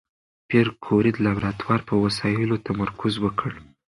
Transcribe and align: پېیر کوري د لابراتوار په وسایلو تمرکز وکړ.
پېیر 0.49 0.67
کوري 0.85 1.11
د 1.13 1.17
لابراتوار 1.25 1.79
په 1.89 1.95
وسایلو 2.03 2.63
تمرکز 2.67 3.13
وکړ. 3.23 3.51